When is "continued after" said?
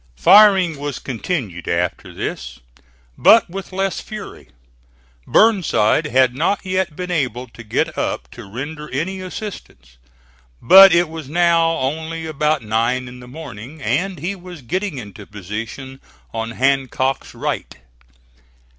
0.97-2.11